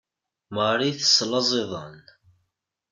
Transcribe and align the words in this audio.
Marie 0.55 0.93
teslaẓ 0.99 1.49
iḍan. 1.61 1.97